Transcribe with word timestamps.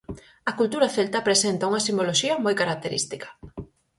A 0.49 0.51
cultura 0.59 0.91
celta 0.95 1.25
presenta 1.27 1.69
unha 1.69 1.85
simboloxía 1.87 2.33
moi 2.43 2.55
característica. 2.61 3.27